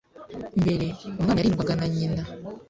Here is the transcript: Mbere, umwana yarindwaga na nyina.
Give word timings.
Mbere, 0.61 0.87
umwana 1.19 1.37
yarindwaga 1.39 1.73
na 1.79 1.87
nyina. 1.93 2.21